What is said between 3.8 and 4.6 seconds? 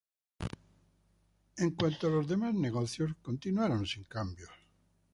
sin cambios.